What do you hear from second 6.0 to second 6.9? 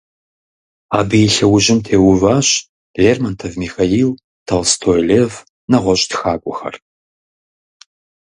тхакӏуэхэр.